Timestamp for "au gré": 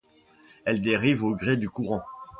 1.23-1.57